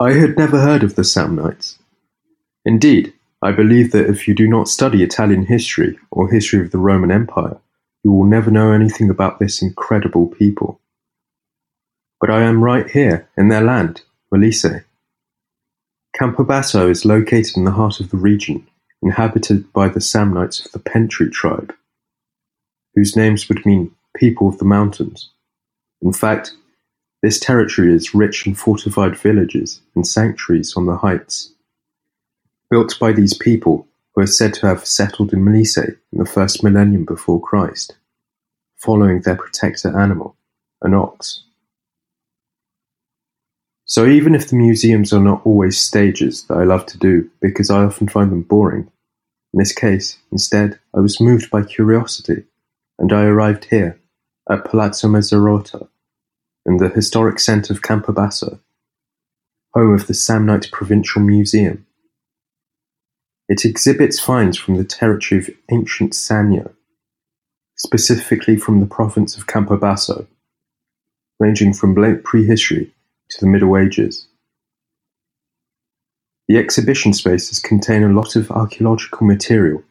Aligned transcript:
I 0.00 0.14
had 0.14 0.36
never 0.36 0.60
heard 0.60 0.82
of 0.82 0.96
the 0.96 1.02
Samnites. 1.02 1.78
Indeed, 2.64 3.12
I 3.40 3.52
believe 3.52 3.92
that 3.92 4.10
if 4.10 4.26
you 4.26 4.34
do 4.34 4.48
not 4.48 4.68
study 4.68 5.04
Italian 5.04 5.46
history 5.46 5.98
or 6.10 6.28
history 6.28 6.60
of 6.60 6.72
the 6.72 6.78
Roman 6.78 7.12
Empire, 7.12 7.58
you 8.02 8.10
will 8.10 8.24
never 8.24 8.50
know 8.50 8.72
anything 8.72 9.08
about 9.08 9.38
this 9.38 9.62
incredible 9.62 10.26
people. 10.26 10.80
But 12.20 12.30
I 12.30 12.42
am 12.42 12.64
right 12.64 12.90
here, 12.90 13.28
in 13.36 13.48
their 13.48 13.62
land, 13.62 14.02
Molise. 14.32 14.84
Campobasso 16.20 16.90
is 16.90 17.04
located 17.04 17.56
in 17.56 17.64
the 17.64 17.72
heart 17.72 18.00
of 18.00 18.10
the 18.10 18.16
region, 18.16 18.66
inhabited 19.00 19.72
by 19.72 19.88
the 19.88 20.00
Samnites 20.00 20.66
of 20.66 20.72
the 20.72 20.80
Pentri 20.80 21.30
tribe, 21.30 21.72
whose 22.94 23.14
names 23.16 23.48
would 23.48 23.64
mean 23.64 23.94
"people 24.16 24.48
of 24.48 24.58
the 24.58 24.64
mountains". 24.64 25.30
In 26.02 26.12
fact, 26.12 26.56
this 27.24 27.40
territory 27.40 27.90
is 27.90 28.14
rich 28.14 28.46
in 28.46 28.54
fortified 28.54 29.16
villages 29.16 29.80
and 29.94 30.06
sanctuaries 30.06 30.74
on 30.76 30.84
the 30.84 30.98
heights, 30.98 31.54
built 32.68 32.98
by 33.00 33.12
these 33.12 33.32
people 33.32 33.88
who 34.14 34.20
are 34.20 34.26
said 34.26 34.52
to 34.52 34.66
have 34.66 34.86
settled 34.86 35.32
in 35.32 35.42
Molise 35.42 35.96
in 36.12 36.18
the 36.18 36.26
first 36.26 36.62
millennium 36.62 37.06
before 37.06 37.40
Christ, 37.40 37.96
following 38.76 39.22
their 39.22 39.36
protector 39.36 39.98
animal, 39.98 40.36
an 40.82 40.92
ox. 40.92 41.44
So 43.86 44.06
even 44.06 44.34
if 44.34 44.48
the 44.48 44.56
museums 44.56 45.10
are 45.14 45.18
not 45.20 45.46
always 45.46 45.78
stages 45.78 46.44
that 46.48 46.58
I 46.58 46.64
love 46.64 46.84
to 46.86 46.98
do 46.98 47.30
because 47.40 47.70
I 47.70 47.84
often 47.84 48.06
find 48.06 48.30
them 48.30 48.42
boring, 48.42 48.90
in 49.54 49.58
this 49.58 49.72
case, 49.72 50.18
instead, 50.30 50.78
I 50.94 51.00
was 51.00 51.22
moved 51.22 51.50
by 51.50 51.62
curiosity, 51.62 52.44
and 52.98 53.14
I 53.14 53.22
arrived 53.24 53.64
here, 53.70 53.98
at 54.50 54.66
Palazzo 54.66 55.08
Mazzarotta, 55.08 55.88
in 56.66 56.78
the 56.78 56.88
historic 56.88 57.38
centre 57.38 57.72
of 57.72 57.82
Campobasso, 57.82 58.58
home 59.74 59.94
of 59.94 60.06
the 60.06 60.14
Samnite 60.14 60.70
Provincial 60.70 61.20
Museum. 61.20 61.86
It 63.48 63.64
exhibits 63.64 64.18
finds 64.18 64.56
from 64.56 64.76
the 64.76 64.84
territory 64.84 65.40
of 65.40 65.50
ancient 65.70 66.12
Sannio, 66.12 66.72
specifically 67.76 68.56
from 68.56 68.80
the 68.80 68.86
province 68.86 69.36
of 69.36 69.46
Campobasso, 69.46 70.26
ranging 71.38 71.74
from 71.74 71.94
late 71.94 72.24
prehistory 72.24 72.92
to 73.30 73.40
the 73.40 73.46
Middle 73.46 73.76
Ages. 73.76 74.26
The 76.48 76.56
exhibition 76.58 77.12
spaces 77.12 77.58
contain 77.58 78.02
a 78.02 78.12
lot 78.12 78.36
of 78.36 78.50
archaeological 78.50 79.26
material 79.26 79.82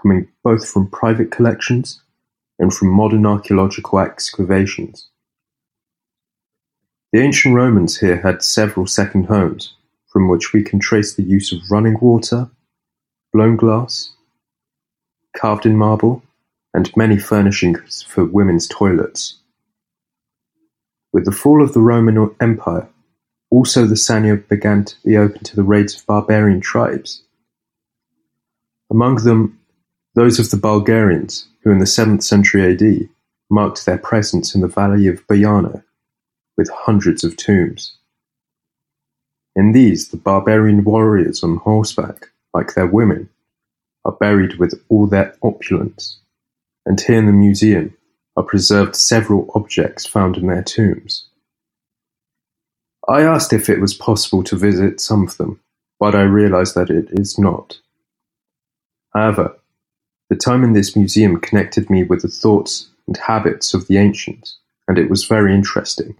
coming 0.00 0.28
both 0.42 0.68
from 0.68 0.88
private 0.90 1.30
collections 1.30 2.02
and 2.58 2.72
from 2.72 2.88
modern 2.88 3.26
archaeological 3.26 3.98
excavations. 3.98 5.08
The 7.10 7.20
ancient 7.20 7.54
Romans 7.54 7.96
here 7.96 8.20
had 8.20 8.42
several 8.42 8.86
second 8.86 9.26
homes 9.26 9.74
from 10.12 10.28
which 10.28 10.52
we 10.52 10.62
can 10.62 10.78
trace 10.78 11.14
the 11.14 11.22
use 11.22 11.52
of 11.52 11.70
running 11.70 11.96
water, 12.00 12.50
blown 13.32 13.56
glass, 13.56 14.12
carved 15.34 15.64
in 15.64 15.76
marble, 15.76 16.22
and 16.74 16.94
many 16.96 17.16
furnishings 17.16 18.02
for 18.02 18.24
women's 18.24 18.68
toilets. 18.68 19.38
With 21.10 21.24
the 21.24 21.32
fall 21.32 21.62
of 21.62 21.72
the 21.72 21.80
Roman 21.80 22.34
Empire, 22.40 22.86
also 23.50 23.86
the 23.86 23.94
Sannio 23.94 24.46
began 24.46 24.84
to 24.84 24.94
be 25.02 25.16
open 25.16 25.42
to 25.44 25.56
the 25.56 25.62
raids 25.62 25.96
of 25.96 26.04
barbarian 26.04 26.60
tribes. 26.60 27.22
Among 28.90 29.16
them, 29.16 29.58
those 30.14 30.38
of 30.38 30.50
the 30.50 30.58
Bulgarians, 30.58 31.46
who 31.62 31.70
in 31.70 31.78
the 31.78 31.86
seventh 31.86 32.22
century 32.22 32.70
AD 32.70 33.08
marked 33.48 33.86
their 33.86 33.98
presence 33.98 34.54
in 34.54 34.60
the 34.60 34.68
valley 34.68 35.06
of 35.06 35.26
Bojano 35.26 35.82
with 36.58 36.68
hundreds 36.70 37.24
of 37.24 37.36
tombs. 37.38 37.96
In 39.56 39.72
these, 39.72 40.08
the 40.08 40.18
barbarian 40.18 40.84
warriors 40.84 41.42
on 41.42 41.56
horseback, 41.56 42.26
like 42.52 42.74
their 42.74 42.86
women, 42.86 43.30
are 44.04 44.12
buried 44.12 44.58
with 44.58 44.74
all 44.88 45.06
their 45.06 45.34
opulence, 45.42 46.18
and 46.84 47.00
here 47.00 47.18
in 47.18 47.26
the 47.26 47.32
museum 47.32 47.96
are 48.36 48.42
preserved 48.42 48.94
several 48.94 49.50
objects 49.54 50.06
found 50.06 50.36
in 50.36 50.46
their 50.46 50.62
tombs. 50.62 51.24
I 53.08 53.22
asked 53.22 53.52
if 53.52 53.68
it 53.68 53.80
was 53.80 53.94
possible 53.94 54.44
to 54.44 54.56
visit 54.56 55.00
some 55.00 55.22
of 55.22 55.38
them, 55.38 55.60
but 55.98 56.14
I 56.14 56.22
realized 56.22 56.74
that 56.74 56.90
it 56.90 57.08
is 57.10 57.38
not. 57.38 57.78
However, 59.14 59.58
the 60.28 60.36
time 60.36 60.62
in 60.62 60.74
this 60.74 60.94
museum 60.94 61.40
connected 61.40 61.88
me 61.88 62.04
with 62.04 62.22
the 62.22 62.28
thoughts 62.28 62.90
and 63.06 63.16
habits 63.16 63.74
of 63.74 63.86
the 63.86 63.96
ancients, 63.96 64.58
and 64.86 64.98
it 64.98 65.08
was 65.08 65.24
very 65.24 65.54
interesting. 65.54 66.14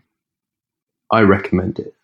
I 1.11 1.21
recommend 1.23 1.79
it. 1.79 1.95